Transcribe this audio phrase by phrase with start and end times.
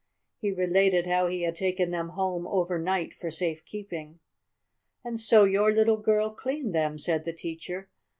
[0.39, 4.17] He related how he had taken them home over night for safe keeping.
[5.05, 7.87] "And so your little girl cleaned them," said the teacher.